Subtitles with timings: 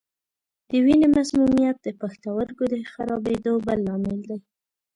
[0.69, 4.39] د وینې مسمومیت د پښتورګو د خرابېدو بل لامل دی.